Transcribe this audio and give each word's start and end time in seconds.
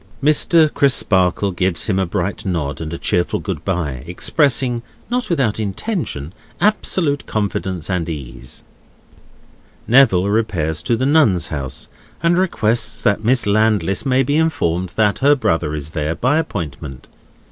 Mr. 0.23 0.73
Crisparkle 0.73 1.51
gives 1.51 1.85
him 1.85 1.99
a 1.99 2.07
bright 2.07 2.43
nod 2.43 2.81
and 2.81 2.91
a 2.91 2.97
cheerful 2.97 3.39
good 3.39 3.63
bye; 3.63 4.03
expressing 4.07 4.81
(not 5.11 5.29
without 5.29 5.59
intention) 5.59 6.33
absolute 6.59 7.27
confidence 7.27 7.87
and 7.87 8.09
ease. 8.09 8.63
Neville 9.87 10.27
repairs 10.29 10.81
to 10.81 10.95
the 10.97 11.05
Nuns' 11.05 11.49
House, 11.49 11.87
and 12.23 12.35
requests 12.35 13.03
that 13.03 13.23
Miss 13.23 13.45
Landless 13.45 14.03
may 14.03 14.23
be 14.23 14.37
informed 14.37 14.91
that 14.95 15.19
her 15.19 15.35
brother 15.35 15.75
is 15.75 15.91
there, 15.91 16.15
by 16.15 16.39
appointment. 16.39 17.07